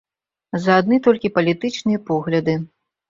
[0.63, 2.57] За адны толькі палітычныя погляды.